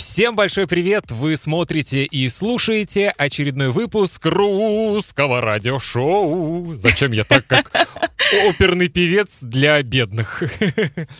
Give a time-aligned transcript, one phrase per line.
[0.00, 1.10] Всем большой привет!
[1.10, 6.74] Вы смотрите и слушаете очередной выпуск русского радиошоу.
[6.78, 7.70] Зачем я так, как
[8.48, 10.42] оперный певец для бедных?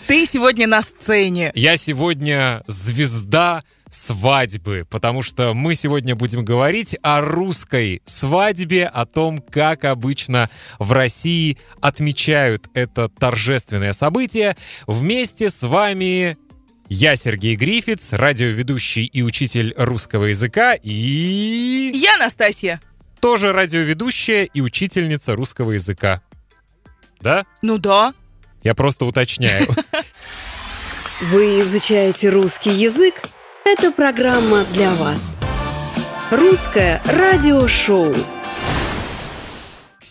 [0.07, 1.53] Ты сегодня на сцене.
[1.55, 9.43] Я сегодня звезда свадьбы, потому что мы сегодня будем говорить о русской свадьбе, о том,
[9.43, 14.57] как обычно в России отмечают это торжественное событие.
[14.87, 16.39] Вместе с вами
[16.91, 21.93] я Сергей Грифиц, радиоведущий и учитель русского языка, и...
[21.95, 22.81] Я Настасья.
[23.21, 26.21] Тоже радиоведущая и учительница русского языка.
[27.21, 27.47] Да?
[27.63, 28.13] Ну да.
[28.65, 29.69] Я просто уточняю.
[31.21, 33.15] Вы изучаете русский язык?
[33.65, 35.39] Это программа для вас.
[36.33, 38.15] Русское радиошоу.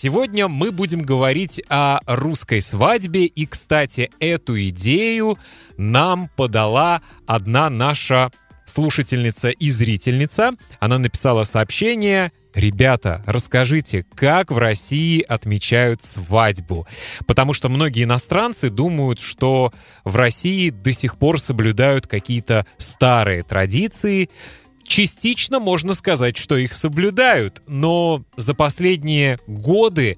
[0.01, 5.37] Сегодня мы будем говорить о русской свадьбе, и, кстати, эту идею
[5.75, 8.31] нам подала одна наша
[8.65, 10.53] слушательница и зрительница.
[10.79, 16.87] Она написала сообщение Ребята, расскажите, как в России отмечают свадьбу?
[17.27, 19.71] Потому что многие иностранцы думают, что
[20.03, 24.29] в России до сих пор соблюдают какие-то старые традиции,
[24.89, 30.17] Частично можно сказать, что их соблюдают, но за последние годы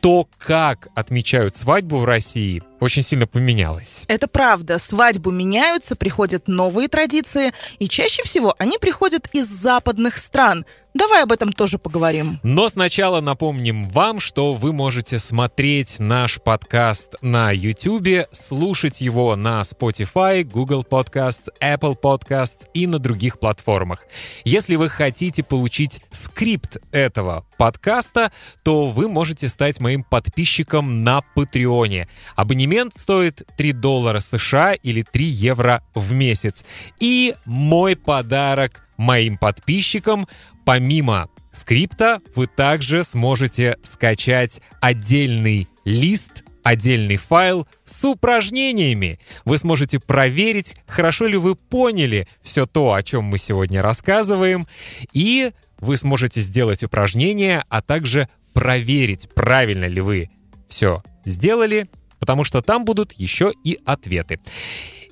[0.00, 4.04] то, как отмечают свадьбу в России, очень сильно поменялось.
[4.08, 4.78] Это правда.
[4.78, 10.64] Свадьбу меняются, приходят новые традиции, и чаще всего они приходят из западных стран,
[10.98, 12.40] Давай об этом тоже поговорим.
[12.42, 19.60] Но сначала напомним вам, что вы можете смотреть наш подкаст на YouTube, слушать его на
[19.60, 24.06] Spotify, Google Podcasts, Apple Podcasts и на других платформах.
[24.44, 28.32] Если вы хотите получить скрипт этого подкаста,
[28.64, 32.08] то вы можете стать моим подписчиком на Патреоне.
[32.34, 36.64] Абонемент стоит 3 доллара США или 3 евро в месяц.
[37.00, 40.26] И мой подарок моим подписчикам
[40.68, 49.18] Помимо скрипта вы также сможете скачать отдельный лист отдельный файл с упражнениями.
[49.46, 54.68] Вы сможете проверить, хорошо ли вы поняли все то, о чем мы сегодня рассказываем,
[55.14, 60.28] и вы сможете сделать упражнения, а также проверить, правильно ли вы
[60.68, 64.38] все сделали, потому что там будут еще и ответы.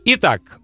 [0.05, 0.61] Итак,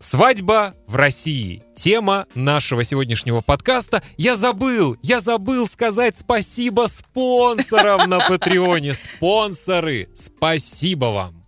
[0.00, 1.64] Свадьба в России.
[1.74, 4.02] Тема нашего сегодняшнего подкаста.
[4.16, 8.94] Я забыл, я забыл сказать спасибо спонсорам на Патреоне.
[8.94, 11.44] Спонсоры, спасибо вам.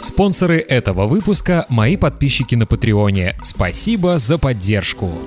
[0.00, 3.36] Спонсоры этого выпуска– мои подписчики на Патреоне.
[3.42, 5.18] Спасибо за поддержку.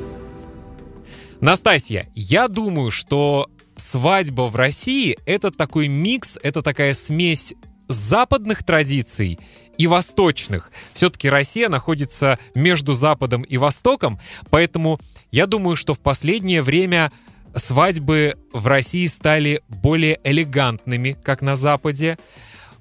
[1.42, 7.54] Настасья, я думаю, что свадьба в России— это такой микс, это такая смесь
[7.88, 9.40] западных традиций
[9.78, 10.72] и восточных.
[10.94, 14.20] Все-таки Россия находится между Западом и Востоком,
[14.50, 15.00] поэтому
[15.32, 17.12] я думаю, что в последнее время
[17.56, 22.18] свадьбы в России стали более элегантными, как на Западе.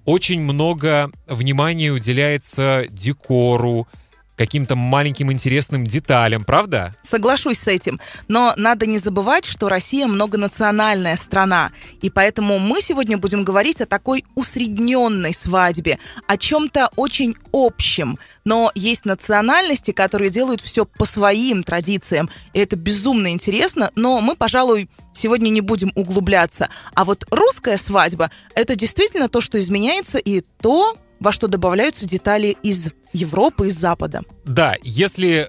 [0.05, 3.89] Очень много внимания уделяется декору,
[4.37, 6.95] каким-то маленьким интересным деталям, правда?
[7.03, 8.01] Соглашусь с этим.
[8.29, 11.73] Но надо не забывать, что Россия многонациональная страна.
[12.03, 18.19] И поэтому мы сегодня будем говорить о такой усредненной свадьбе, о чем-то очень общем.
[18.45, 22.31] Но есть национальности, которые делают все по своим традициям.
[22.53, 26.69] И это безумно интересно, но мы, пожалуй, сегодня не будем углубляться.
[26.95, 32.57] А вот русская свадьба— это действительно то, что изменяется, и то, во что добавляются детали
[32.63, 34.23] из Европы, из Запада.
[34.45, 35.49] Да, если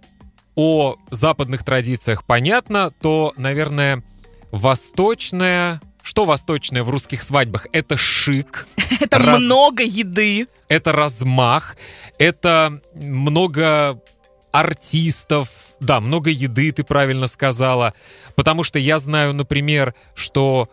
[0.55, 4.03] о западных традициях понятно, то, наверное,
[4.51, 5.81] восточная...
[6.01, 7.65] Что восточное в русских свадьбах?
[7.71, 8.67] Это шик.
[8.99, 9.39] Это раз...
[9.39, 10.47] много еды.
[10.67, 11.75] Это размах.
[12.19, 13.99] Это много
[14.51, 15.49] артистов.
[15.79, 17.93] Да, много еды, ты правильно сказала.
[18.35, 20.69] Потому что я знаю, например, что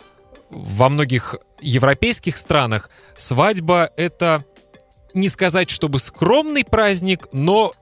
[0.50, 4.44] во многих европейских странах свадьба— это
[5.14, 7.72] не сказать, чтобы скромный праздник, но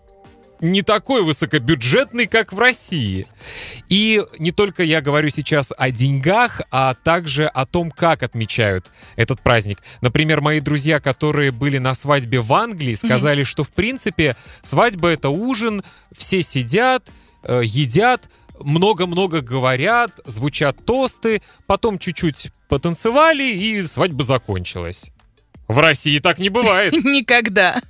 [0.60, 3.26] не такой высокобюджетный, как в России.
[3.88, 9.40] И не только я говорю сейчас о деньгах, а также о том, как отмечают этот
[9.40, 9.82] праздник.
[10.00, 13.46] Например, мои друзья, которые были на свадьбе в Англии, сказали, mm-hmm.
[13.46, 15.82] что в принципе свадьба это ужин,
[16.16, 17.10] все сидят,
[17.42, 18.28] э, едят,
[18.58, 25.10] много-много говорят, звучат тосты, потом чуть-чуть потанцевали и свадьба закончилась.
[25.70, 26.92] В России так не бывает.
[27.04, 27.80] Никогда.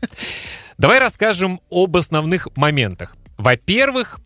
[0.77, 3.17] Давай расскажем об основных моментах.
[3.39, 4.21] Во-первых,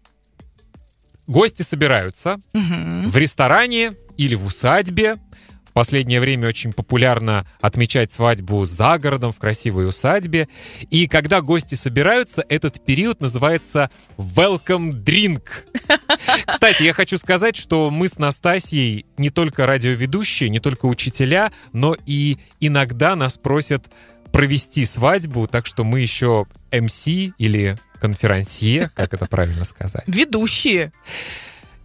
[1.29, 3.09] гости собираются угу.
[3.09, 5.19] в ресторане или в усадьбе,
[5.75, 10.49] последнее время очень популярно отмечать свадьбу за городом, в красивой усадьбе.
[10.91, 15.43] И когда гости собираются, этот период называется Welcome Drink.
[16.47, 21.97] Кстати, я хочу сказать, что мы с Настасьей не только радиоведущие, не только учителя, но
[22.06, 23.85] и иногда нас просят
[24.32, 30.05] провести свадьбу, так что мы еще МС или конферансье, как это правильно сказать.
[30.06, 30.93] Ведущие.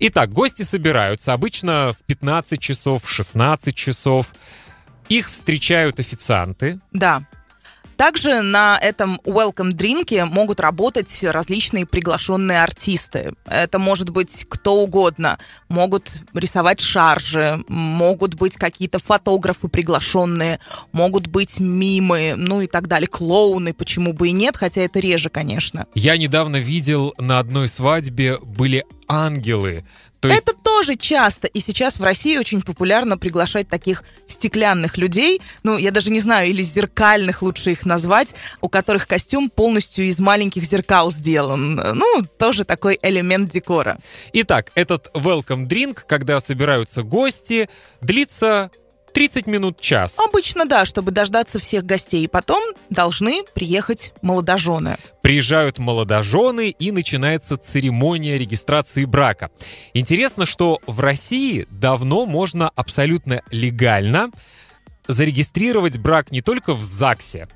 [0.01, 4.27] Итак, гости собираются обычно в 15 часов, в 16 часов.
[5.09, 6.79] Их встречают официанты.
[6.93, 7.23] Да.
[7.99, 13.33] Также на этом welcome дринке могут работать различные приглашенные артисты.
[13.45, 15.37] Это может быть кто угодно.
[15.67, 20.61] Могут рисовать шаржи, могут быть какие-то фотографы приглашенные,
[20.93, 23.09] могут быть мимы, ну и так далее.
[23.09, 25.85] Клоуны, почему бы и нет, хотя это реже, конечно.
[25.93, 29.83] Я недавно видел на одной свадьбе были ангелы.
[30.19, 30.43] То есть...
[30.43, 31.47] Это тоже часто.
[31.47, 36.49] И сейчас в России очень популярно приглашать таких стеклянных людей, ну, я даже не знаю,
[36.49, 38.29] или зеркальных лучше их назвать,
[38.61, 41.75] у которых костюм полностью из маленьких зеркал сделан.
[41.75, 43.97] Ну, тоже такой элемент декора.
[44.33, 47.69] Итак, этот welcome drink, когда собираются гости,
[48.01, 48.71] длится
[49.13, 50.17] 30 минут, час.
[50.19, 52.23] Обычно, да, чтобы дождаться всех гостей.
[52.23, 54.97] И потом должны приехать молодожены.
[55.21, 59.51] Приезжают молодожены, и начинается церемония регистрации брака.
[59.93, 64.31] Интересно, что в России давно можно абсолютно легально
[65.07, 67.47] зарегистрировать брак не только в ЗАГСе,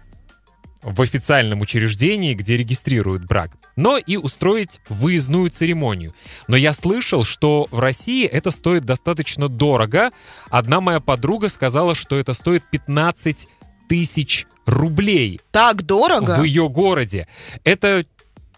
[0.84, 6.14] в официальном учреждении, где регистрируют брак, но и устроить выездную церемонию.
[6.48, 10.12] Но я слышал, что в России это стоит достаточно дорого.
[10.50, 13.48] Одна моя подруга сказала, что это стоит 15
[13.88, 15.42] тысяч рублей.
[15.52, 16.38] Так дорого?
[16.40, 17.28] В ее городе.
[17.64, 18.06] Это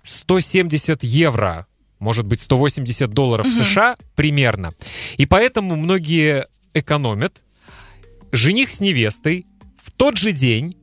[0.03, 1.67] 170 евро
[1.99, 3.63] может быть 180 долларов угу.
[3.63, 4.71] США примерно.
[5.17, 7.41] И поэтому многие экономят.
[8.31, 9.45] Жених с невестой
[9.81, 10.77] в тот же день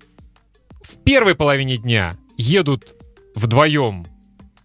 [1.04, 2.94] первой половине дня едут
[3.34, 4.06] вдвоем,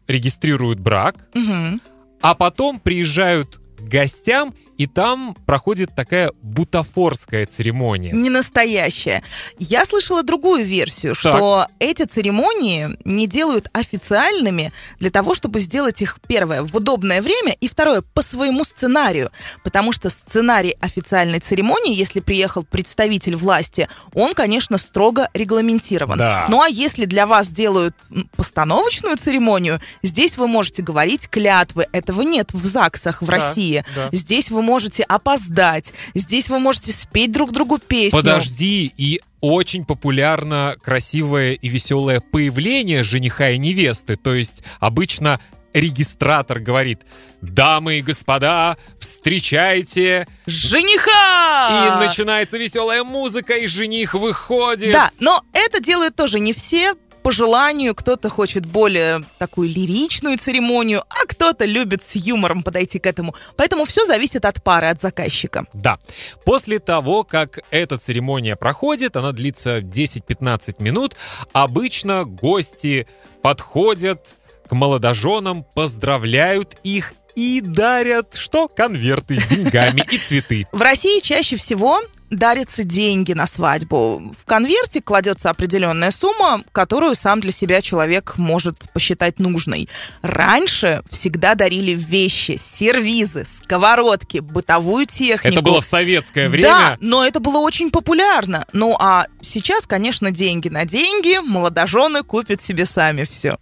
[0.07, 1.79] регистрируют брак, угу.
[2.21, 8.11] а потом приезжают к гостям и там проходит такая бутафорская церемония.
[8.11, 9.23] Не настоящая.
[9.57, 11.35] Я слышала другую версию, так.
[11.35, 17.55] что эти церемонии не делают официальными для того, чтобы сделать их, первое, в удобное время,
[17.59, 19.31] и второе, по своему сценарию.
[19.63, 26.19] Потому что сценарий официальной церемонии, если приехал представитель власти, он, конечно, строго регламентирован.
[26.19, 26.45] Да.
[26.49, 27.95] Ну а если для вас делают
[28.35, 31.87] постановочную церемонию, здесь вы можете говорить клятвы.
[31.91, 33.83] Этого нет в ЗАГСах в да, России.
[33.95, 34.09] Да.
[34.11, 35.93] Здесь вы можете опоздать.
[36.13, 38.19] Здесь вы можете спеть друг другу песню.
[38.19, 44.17] Подожди, и очень популярно красивое и веселое появление жениха и невесты.
[44.17, 45.39] То есть обычно
[45.73, 46.99] регистратор говорит,
[47.41, 52.01] дамы и господа, встречайте жениха!
[52.01, 54.91] И начинается веселая музыка, и жених выходит.
[54.91, 56.95] Да, но это делают тоже не все
[57.27, 63.05] по желанию, кто-то хочет более такую лиричную церемонию, а кто-то любит с юмором подойти к
[63.05, 63.35] этому.
[63.57, 65.65] Поэтому все зависит от пары, от заказчика.
[65.73, 65.99] Да.
[66.45, 71.17] После того, как эта церемония проходит, она длится 10-15 минут,
[71.51, 73.07] обычно гости
[73.41, 74.25] подходят
[74.65, 78.69] к молодоженам, поздравляют их и дарят что?
[78.69, 80.65] Конверты с деньгами и цветы.
[80.71, 84.33] В России чаще всего дарятся деньги на свадьбу.
[84.39, 89.89] В конверте кладется определенная сумма, которую сам для себя человек может посчитать нужной.
[90.21, 95.55] Раньше всегда дарили вещи, сервизы, сковородки, бытовую технику.
[95.55, 96.67] Это было в советское время?
[96.67, 98.65] Да, но это было очень популярно.
[98.73, 103.57] Ну а сейчас, конечно, деньги на деньги, молодожены купят себе сами все.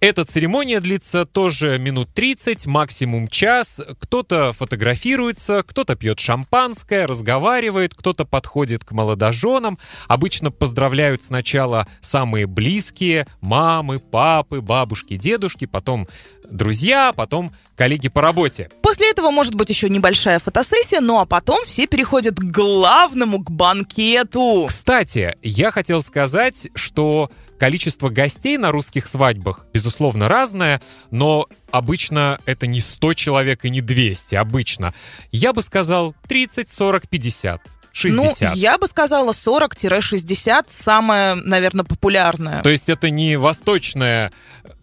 [0.00, 3.80] Эта церемония длится тоже минут 30, максимум час.
[3.98, 9.76] Кто-то фотографируется, кто-то пьет шампанское, разговаривает, кто-то подходит к молодоженам.
[10.06, 16.06] Обычно поздравляют сначала самые близкие, мамы, папы, бабушки, дедушки, потом
[16.48, 18.70] друзья, потом коллеги по работе.
[18.82, 23.50] После этого может быть еще небольшая фотосессия, ну а потом все переходят к главному, к
[23.50, 24.66] банкету.
[24.68, 32.66] Кстати, я хотел сказать, что количество гостей на русских свадьбах, безусловно, разное, но обычно это
[32.66, 34.94] не 100 человек и не 200, обычно.
[35.32, 37.60] Я бы сказал 30, 40, 50.
[37.92, 38.50] 60.
[38.50, 42.62] Ну, я бы сказала 40-60 самое, наверное, популярное.
[42.62, 44.30] То есть это не восточная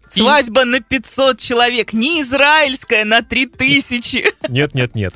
[0.08, 4.34] Свадьба на 500 человек, не израильская на 3000.
[4.48, 5.14] Нет, нет, нет.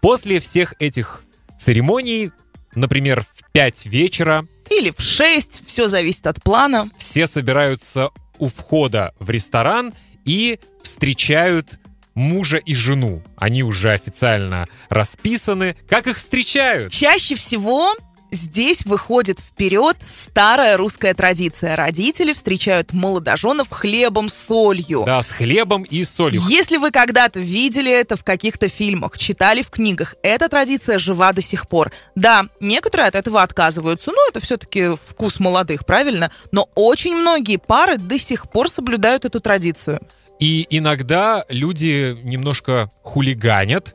[0.00, 1.22] После всех этих
[1.58, 2.32] церемоний,
[2.74, 4.46] например, в 5 вечера...
[4.70, 6.90] Или в 6, все зависит от плана.
[6.98, 9.92] Все собираются у входа в ресторан
[10.24, 11.78] и встречают
[12.14, 13.22] мужа и жену.
[13.36, 15.76] Они уже официально расписаны.
[15.88, 16.92] Как их встречают?
[16.92, 17.94] Чаще всего
[18.34, 21.76] Здесь выходит вперед старая русская традиция.
[21.76, 25.04] Родители встречают молодоженов хлебом с солью.
[25.06, 26.42] Да, с хлебом и солью.
[26.48, 31.42] Если вы когда-то видели это в каких-то фильмах, читали в книгах, эта традиция жива до
[31.42, 31.92] сих пор.
[32.16, 36.32] Да, некоторые от этого отказываются, но это все-таки вкус молодых, правильно?
[36.50, 40.00] Но очень многие пары до сих пор соблюдают эту традицию.
[40.40, 43.94] И иногда люди немножко хулиганят,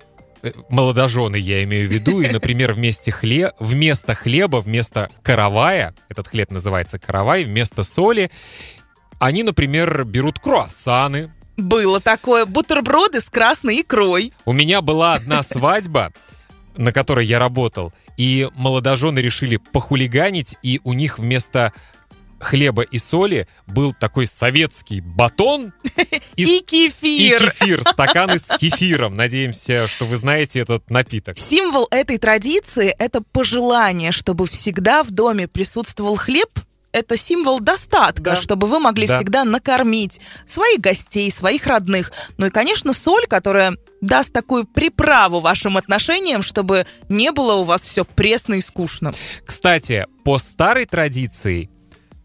[0.69, 3.53] молодожены, я имею в виду, и, например, вместе хле...
[3.59, 8.31] вместо хлеба, вместо каравая, этот хлеб называется каравай, вместо соли,
[9.19, 11.31] они, например, берут круассаны.
[11.57, 14.33] Было такое, бутерброды с красной икрой.
[14.45, 16.13] У меня была одна свадьба,
[16.77, 21.73] на которой я работал, и молодожены решили похулиганить, и у них вместо
[22.39, 25.73] хлеба и соли был такой советский батон
[26.35, 27.47] и, и кефир.
[27.47, 29.15] И кефир, стаканы с кефиром.
[29.15, 31.37] Надеемся, что вы знаете этот напиток.
[31.37, 36.49] Символ этой традиции— это пожелание, чтобы всегда в доме присутствовал хлеб,
[36.91, 38.35] это символ достатка, да.
[38.35, 39.17] чтобы вы могли да.
[39.17, 42.11] всегда накормить своих гостей, своих родных.
[42.37, 47.81] Ну и, конечно, соль, которая даст такую приправу вашим отношениям, чтобы не было у вас
[47.81, 49.13] все пресно и скучно.
[49.45, 51.69] Кстати, по старой традиции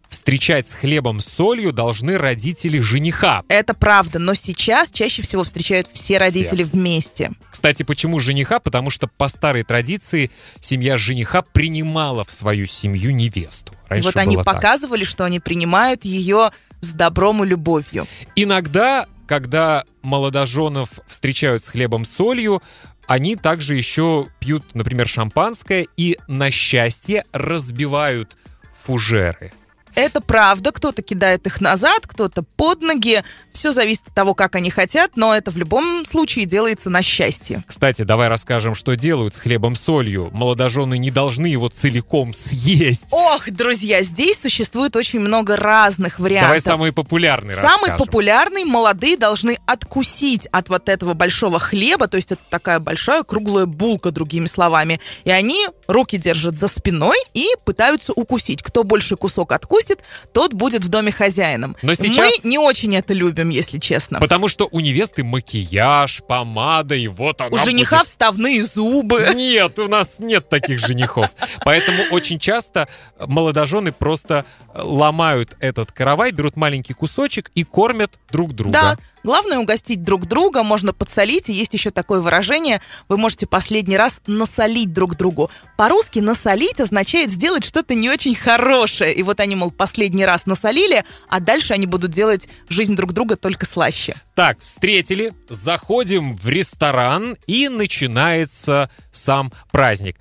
[0.09, 3.43] встречать с хлебом с солью должны родители жениха.
[3.49, 6.73] Это правда, но сейчас чаще всего встречают все родители все.
[6.73, 7.33] вместе.
[7.51, 8.61] Кстати, почему жениха?
[8.61, 10.31] Потому что по старой традиции
[10.61, 13.75] семья жениха принимала в свою семью невесту.
[13.89, 14.45] Раньше вот они так.
[14.45, 18.07] показывали, что они принимают ее с добром и любовью.
[18.37, 22.63] Иногда, когда молодоженов встречают с хлебом с солью,
[23.07, 28.37] они также еще пьют, например, шампанское и на счастье разбивают
[28.85, 29.53] фужеры.
[29.95, 33.23] Это правда, кто-то кидает их назад, кто-то под ноги.
[33.53, 37.63] Все зависит от того, как они хотят, но это в любом случае делается на счастье.
[37.67, 40.31] Кстати, давай расскажем, что делают с хлебом солью.
[40.33, 43.07] Молодожены не должны его целиком съесть.
[43.13, 46.49] Ох, друзья, здесь существует очень много разных вариантов.
[46.49, 47.99] Давай самый популярный Самый расскажем.
[47.99, 53.67] популярный молодые должны откусить от вот этого большого хлеба, то есть это такая большая круглая
[53.67, 55.01] булка, другими словами.
[55.25, 58.63] И они руки держат за спиной и пытаются укусить.
[58.63, 61.77] Кто больше кусок откусит, пропустит, тот будет в доме хозяином.
[61.83, 62.33] Но сейчас...
[62.43, 64.21] Мы не очень это любим, если честно.
[64.21, 68.09] Потому что у невесты макияж, помада, и вот она У жениха будет...
[68.09, 69.31] вставные зубы.
[69.35, 71.29] Нет, у нас нет таких женихов.
[71.65, 72.89] Поэтому очень часто
[73.19, 78.73] молодожены просто ломают этот каравай, берут маленький кусочек и кормят друг друга.
[78.73, 81.49] Да, Главное угостить друг друга, можно подсолить.
[81.49, 85.51] И есть еще такое выражение, вы можете последний раз насолить друг другу.
[85.79, 89.15] По-русски насолить означает сделать что-то не очень хорошее.
[89.15, 93.37] И вот они, мол, последний раз насолили, а дальше они будут делать жизнь друг друга
[93.37, 94.15] только слаще.
[94.35, 100.17] Так, встретили, заходим в ресторан и начинается сам праздник.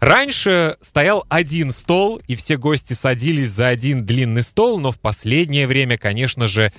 [0.00, 5.66] Раньше стоял один стол, и все гости садились за один длинный стол, но в последнее
[5.66, 6.72] время, конечно же,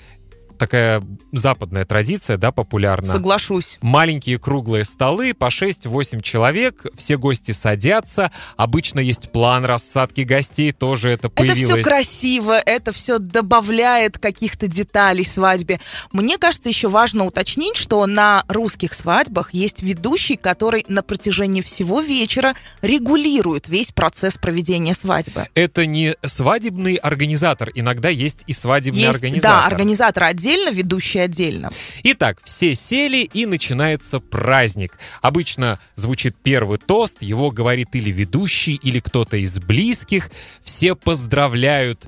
[0.60, 1.02] такая
[1.32, 3.08] западная традиция, да, популярна.
[3.08, 3.80] Соглашусь.
[3.82, 8.32] Маленькие круглые столы, по 6-8 человек, все гости садятся.
[8.58, 11.64] Обычно есть план рассадки гостей, тоже это появилось.
[11.64, 15.80] Это все красиво, это все добавляет каких-то деталей свадьбе.
[16.12, 22.02] Мне кажется, еще важно уточнить, что на русских свадьбах есть ведущий, который на протяжении всего
[22.02, 25.48] вечера регулирует весь процесс проведения свадьбы.
[25.56, 29.50] Это не свадебный организатор, иногда есть и свадебный есть, организатор.
[29.50, 31.70] Да, организатор отдельно отдельно, ведущий отдельно.
[32.04, 34.98] Итак, все сели и начинается праздник.
[35.22, 40.32] Обычно звучит первый тост, его говорит или ведущий, или кто-то из близких.
[40.64, 42.08] Все поздравляют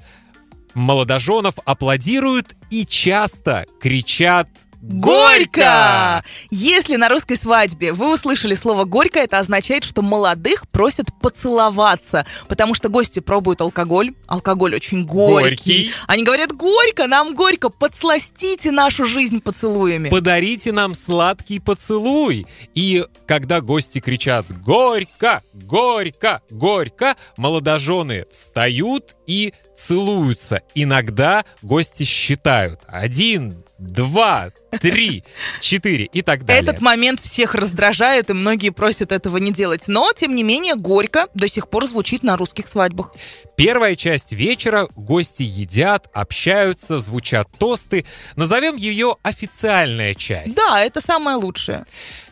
[0.74, 4.48] молодоженов, аплодируют и часто кричат
[4.82, 6.24] Горько!
[6.50, 12.74] Если на русской свадьбе вы услышали слово «горько», это означает, что молодых просят поцеловаться, потому
[12.74, 14.14] что гости пробуют алкоголь.
[14.26, 15.44] Алкоголь очень горький.
[15.44, 15.92] горький.
[16.08, 20.10] Они говорят «горько, нам горько, подсластите нашу жизнь поцелуями».
[20.10, 22.48] Подарите нам сладкий поцелуй.
[22.74, 30.62] И когда гости кричат «горько, горько, горько», молодожены встают и целуются.
[30.76, 32.80] Иногда гости считают.
[32.88, 35.24] Один, два, три,
[35.60, 36.62] четыре и так далее.
[36.62, 39.88] Этот момент всех раздражает, и многие просят этого не делать.
[39.88, 43.14] Но, тем не менее, горько до сих пор звучит на русских свадьбах.
[43.58, 48.06] Первая часть вечера гости едят, общаются, звучат тосты.
[48.36, 50.56] Назовем ее официальная часть.
[50.56, 51.86] Да, это самое лучшее.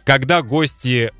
[0.05, 1.11] Когда гости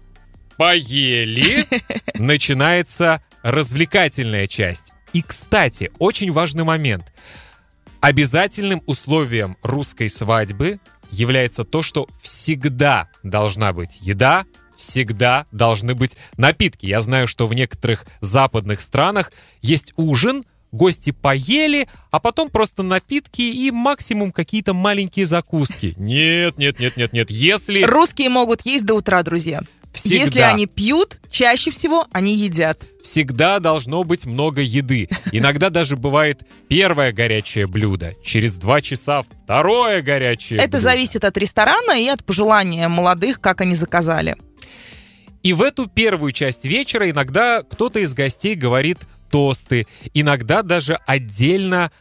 [0.58, 1.66] поели,
[2.16, 4.94] начинается развлекательная часть.
[5.14, 7.06] И, кстати, очень важный момент.
[8.02, 10.80] Обязательным условием русской свадьбы
[11.12, 16.86] является то, что всегда должна быть еда, всегда должны быть напитки.
[16.86, 23.42] Я знаю, что в некоторых западных странах есть ужин, гости поели, а потом просто напитки
[23.42, 25.96] и максимум какие-то маленькие закуски.
[25.98, 27.32] Нет, нет, нет, нет, нет.
[27.32, 27.84] Если...
[27.84, 29.62] Русские могут есть до утра, друзья.
[29.94, 30.16] Всегда.
[30.18, 32.84] Если они пьют, чаще всего они едят.
[33.04, 35.10] Всегда должно быть много еды.
[35.32, 38.14] Иногда даже бывает первое горячее блюдо.
[38.24, 40.84] Через два часа второе горячее Это блюдо.
[40.84, 44.36] зависит от ресторана и от пожелания молодых, как они заказали.
[45.42, 49.00] И в эту первую часть вечера иногда кто-то из гостей говорит
[49.32, 49.88] тосты.
[50.14, 51.92] Иногда даже отдельно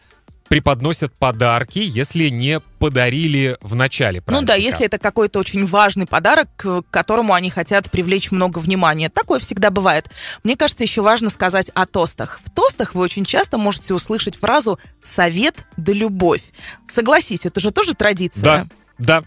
[0.48, 4.40] преподносят подарки, если не подарили в начале праздника.
[4.40, 9.08] Ну да, если это какой-то очень важный подарок, к которому они хотят привлечь много внимания.
[9.08, 10.10] Такое всегда бывает.
[10.44, 12.40] Мне кажется, еще важно сказать о тостах.
[12.44, 16.42] В тостах вы очень часто можете услышать фразу «совет да любовь».
[16.90, 18.42] Согласись, это же тоже традиция.
[18.42, 18.66] Да,
[18.98, 19.22] да.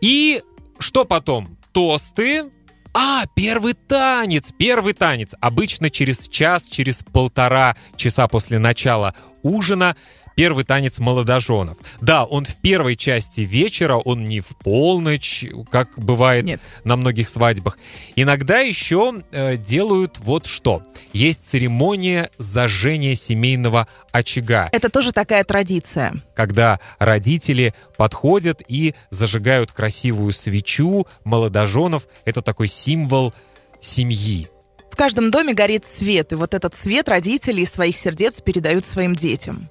[0.00, 0.42] И
[0.78, 1.56] что потом?
[1.72, 2.50] Тосты,
[2.92, 5.34] а, первый танец, первый танец.
[5.40, 9.96] Обычно через час, через полтора часа после начала ужина
[10.40, 11.76] первый танец молодоженов.
[12.00, 16.62] Да, он в первой части вечера, он не в полночь, как бывает Нет.
[16.82, 17.76] на многих свадьбах.
[18.16, 20.82] Иногда еще э, делают вот что.
[21.12, 26.14] Есть церемония зажжения семейного очага, Это тоже такая традиция.
[26.34, 32.06] когда родители подходят и зажигают красивую свечу молодоженов.
[32.24, 33.34] Это такой символ
[33.82, 34.48] семьи.
[35.00, 39.70] Каждом доме горит свет, и вот этот свет родители из своих сердец передают своим детям.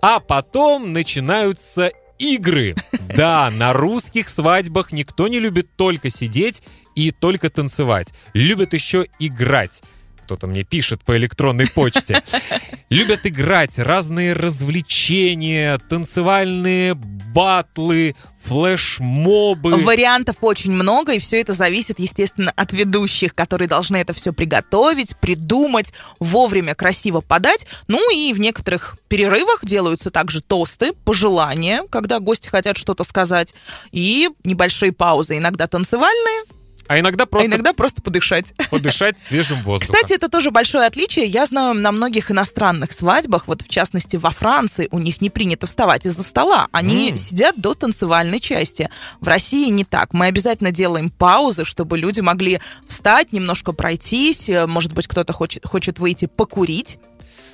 [0.00, 2.76] А потом начинаются игры.
[3.16, 6.62] Да, на русских свадьбах никто не любит только сидеть
[6.94, 8.14] и только танцевать.
[8.34, 9.82] Любят еще играть.
[10.28, 12.22] Кто-то мне пишет по электронной почте.
[12.90, 19.76] Любят играть разные развлечения, танцевальные батлы, флешмобы.
[19.76, 25.16] Вариантов очень много, и все это зависит, естественно, от ведущих, которые должны это все приготовить,
[25.16, 27.66] придумать, вовремя красиво подать.
[27.86, 33.54] Ну и в некоторых перерывах делаются также тосты, пожелания, когда гости хотят что-то сказать,
[33.92, 36.44] и небольшие паузы, иногда танцевальные,
[36.88, 38.54] А иногда а просто иногда просто подышать.
[38.70, 39.94] подышать свежим воздухом.
[39.94, 41.26] Кстати, это тоже большое отличие.
[41.26, 45.66] Я знаю на многих иностранных свадьбах, вот в частности во Франции, у них не принято
[45.66, 46.68] вставать из-за стола.
[46.72, 47.16] Они М.
[47.16, 48.88] сидят до танцевальной части.
[49.20, 50.14] В России не так.
[50.14, 54.48] Мы обязательно делаем паузы, чтобы люди могли встать, немножко пройтись.
[54.48, 56.98] Э, Может быть, кто-то хочет, хочет выйти покурить.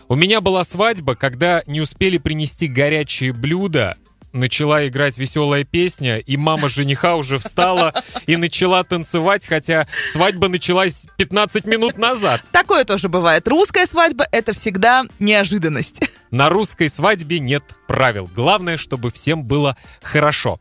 [0.08, 3.96] У меня была свадьба, когда не успели принести горячие блюда,
[4.34, 7.94] начала играть веселая песня, и мама жениха уже встала
[8.26, 12.42] и начала танцевать, хотя свадьба началась 15 минут назад.
[12.52, 13.46] Такое тоже бывает.
[13.48, 16.02] Русская свадьба— это всегда неожиданность.
[16.30, 18.28] На русской свадьбе нет правил.
[18.34, 20.58] Главное, чтобы всем было хорошо.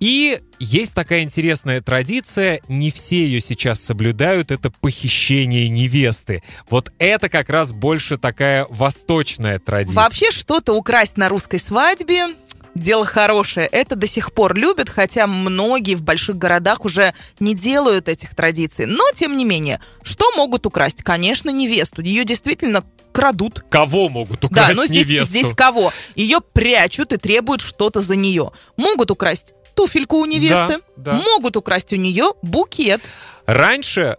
[0.00, 6.42] И есть такая интересная традиция, не все ее сейчас соблюдают, это похищение невесты.
[6.70, 9.96] Вот это как раз больше такая восточная традиция.
[9.96, 12.28] Вообще что-то украсть на русской свадьбе
[12.74, 13.66] дело хорошее.
[13.66, 18.86] Это до сих пор любят, хотя многие в больших городах уже не делают этих традиций.
[18.86, 21.02] Но, тем не менее, что могут украсть?
[21.02, 22.02] Конечно, невесту.
[22.02, 23.64] Ее действительно крадут.
[23.70, 25.26] Кого могут Да, украсть но здесь, невесту?
[25.28, 25.92] здесь кого?
[26.14, 28.52] Ее прячут и требуют что-то за нее.
[28.76, 31.12] Могут украсть туфельку у невесты, Да, да.
[31.14, 33.00] могут украсть у нее букет.
[33.46, 34.16] Раньше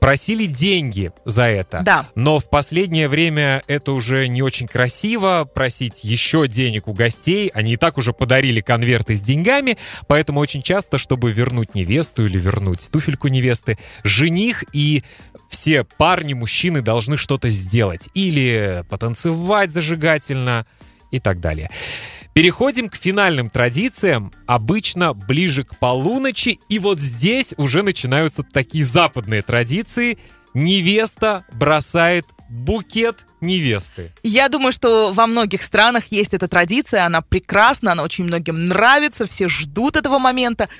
[0.00, 1.82] просили деньги за это.
[1.84, 2.08] Да.
[2.14, 7.48] Но в последнее время это уже не очень красиво просить еще денег у гостей.
[7.54, 12.38] Они и так уже подарили конверты с деньгами, поэтому очень часто, чтобы вернуть невесту или
[12.38, 15.04] вернуть туфельку невесты, жених и
[15.48, 18.08] все парни, мужчины должны что-то сделать.
[18.14, 20.66] Или потанцевать зажигательно
[21.10, 21.70] и так далее.
[22.40, 29.42] Переходим к финальным традициям, обычно ближе к полуночи, и вот здесь уже начинаются такие западные
[29.42, 30.18] традиции.
[30.54, 34.14] Невеста бросает букет невесты.
[34.22, 39.26] Я думаю, что во многих странах есть эта традиция, она прекрасна, она очень многим нравится,
[39.26, 40.70] все ждут этого момента.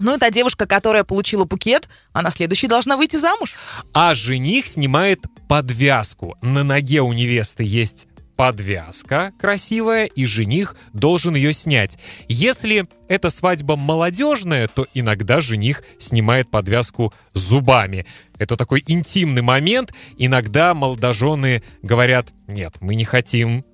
[0.00, 3.54] Ну, это девушка, которая получила букет, она следующей должна выйти замуж.
[3.92, 6.36] А жених снимает подвязку.
[6.42, 11.98] На ноге у невесты есть подвязка красивая, и жених должен ее снять.
[12.28, 18.06] Если эта свадьба молодежная, то иногда жених снимает подвязку зубами.
[18.38, 19.92] Это такой интимный момент.
[20.18, 23.64] Иногда молодожены говорят, нет, мы не хотим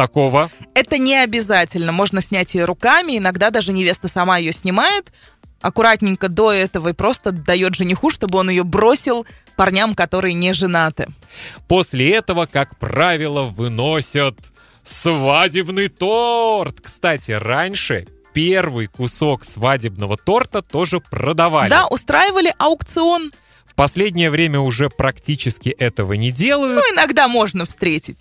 [0.00, 0.50] такого.
[0.74, 5.12] Это не обязательно, можно снять ее руками, иногда даже невеста сама ее снимает,
[5.60, 9.26] аккуратненько до этого и просто дает жениху, чтобы он ее бросил
[9.60, 11.08] парням, которые не женаты.
[11.68, 14.34] После этого, как правило, выносят
[14.82, 16.80] свадебный торт.
[16.80, 21.68] Кстати, раньше первый кусок свадебного торта тоже продавали.
[21.68, 23.32] Да, устраивали аукцион.
[23.80, 26.76] Последнее время уже практически этого не делают.
[26.76, 28.18] Ну, иногда можно встретить.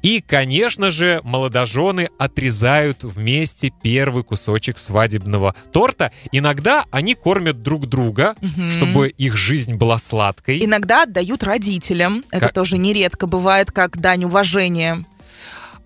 [0.00, 6.10] И, конечно же, молодожены отрезают вместе первый кусочек свадебного торта.
[6.32, 8.70] Иногда они кормят друг друга, Мгм.
[8.70, 10.64] чтобы их жизнь была сладкой.
[10.64, 12.24] Иногда отдают родителям.
[12.30, 15.04] Это Как- тоже нередко бывает, как дань уважения.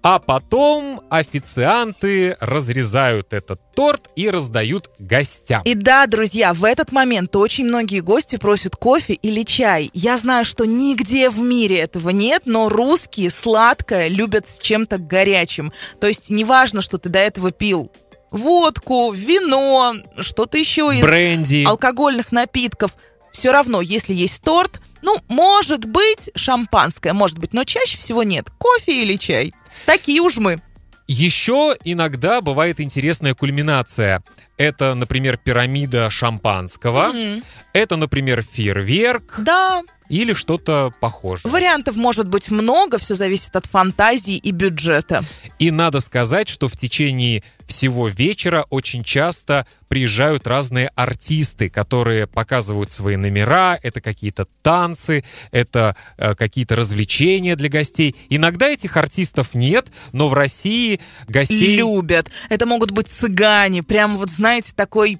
[0.05, 5.63] А потом официанты разрезают этот торт и раздают гостям.
[5.65, 9.91] И да, друзья, в этот момент очень многие гости просят кофе или чай.
[9.95, 15.73] Я знаю, что нигде в мире этого нет, но русские сладкое любят с чем-то горячим.
[16.03, 17.91] То есть неважно, что ты до этого пил
[18.31, 21.65] водку, вино, что-то еще из Бренди.
[21.65, 22.95] алкогольных напитков.
[23.33, 28.51] Все равно, если есть торт, ну, может быть, шампанское, может быть, но чаще всего нет.
[28.59, 29.53] Кофе или чай.
[29.87, 30.61] Такие уж мы.
[31.07, 34.23] Еще иногда бывает интересная кульминация.
[34.57, 37.09] Это, например, пирамида шампанского.
[37.13, 37.43] Мгм.
[37.75, 41.51] Это, например, фейерверк Да, или что-то похожее.
[41.53, 45.25] вариантов может быть много, все зависит от фантазии и бюджета.
[45.59, 52.93] И надо сказать, что в течение всего вечера очень часто приезжают разные артисты, которые показывают
[52.93, 58.17] свои номера, это какие-то танцы, это э, какие-то развлечения для гостей.
[58.29, 61.77] Иногда этих артистов нет, но в России гостей...
[61.77, 62.31] Любят.
[62.49, 65.19] Это могут быть цыгане, прям вот, знаете, такой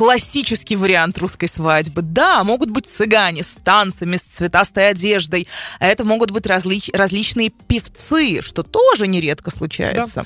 [0.00, 2.00] классический вариант русской свадьбы.
[2.00, 5.46] Да, могут быть цыгане с танцами, с цветастой одеждой.
[5.78, 10.24] А это могут быть различ- различные певцы, что тоже нередко случается.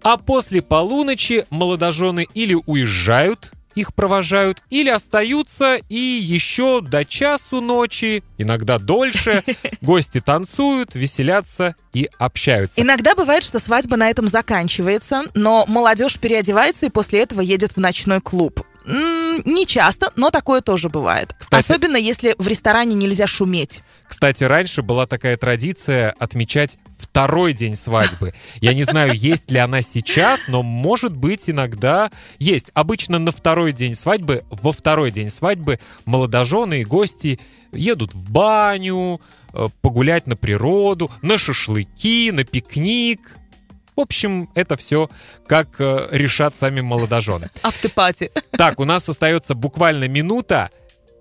[0.00, 8.22] А после полуночи молодожены или уезжают, их провожают, или остаются и еще до часу ночи,
[8.38, 9.42] иногда дольше,
[9.80, 12.80] гости танцуют, веселятся и общаются.
[12.80, 17.78] Иногда бывает, что свадьба на этом заканчивается, но молодежь переодевается и после этого едет в
[17.78, 18.64] ночной клуб.
[18.86, 21.34] Не часто, но такое тоже бывает.
[21.38, 23.82] Кстати- Особенно если в ресторане нельзя шуметь.
[24.06, 28.32] Кстати, раньше была такая традиция отмечать второй день свадьбы.
[28.60, 32.70] Я не знаю, есть ли она сейчас, но может быть иногда есть.
[32.74, 37.40] Обычно на второй день свадьбы, во второй день свадьбы молодожены и гости
[37.72, 39.20] едут в баню,
[39.52, 43.20] э, погулять на природу, на шашлыки, на пикник.
[43.96, 45.08] В общем, это все
[45.46, 47.48] как э, решат сами молодожены.
[47.62, 48.30] Автопати.
[48.50, 50.70] Так, у нас остается буквально минута.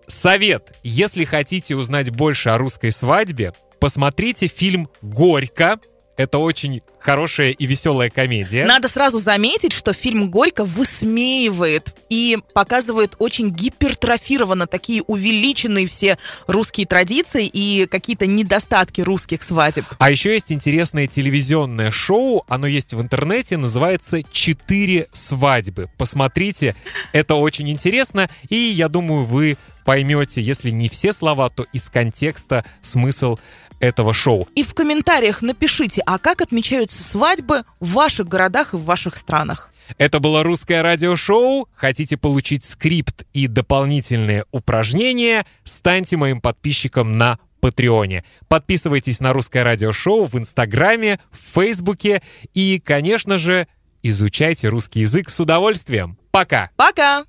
[0.07, 0.77] Совет.
[0.83, 5.79] Если хотите узнать больше о русской свадьбе, посмотрите фильм «Горько».
[6.17, 8.65] Это очень хорошая и веселая комедия.
[8.65, 16.87] Надо сразу заметить, что фильм «Горько» высмеивает и показывает очень гипертрофированно такие увеличенные все русские
[16.87, 19.85] традиции и какие-то недостатки русских свадеб.
[19.99, 25.89] А еще есть интересное телевизионное шоу, оно есть в интернете, называется «Четыре свадьбы».
[25.97, 26.75] Посмотрите,
[27.13, 32.65] это очень интересно, и я думаю, вы поймете, если не все слова, то из контекста
[32.81, 33.37] смысл
[33.79, 34.47] этого шоу.
[34.55, 39.71] И в комментариях напишите, а как отмечаются свадьбы в ваших городах и в ваших странах.
[39.97, 41.69] Это было русское радиошоу.
[41.75, 45.45] Хотите получить скрипт и дополнительные упражнения?
[45.63, 48.23] Станьте моим подписчиком на Патреоне.
[48.47, 52.21] Подписывайтесь на русское радиошоу в Инстаграме, в Фейсбуке
[52.53, 53.67] и, конечно же,
[54.03, 56.17] изучайте русский язык с удовольствием.
[56.31, 56.69] Пока!
[56.75, 57.25] Пока!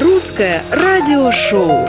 [0.00, 1.88] Русское радиошоу.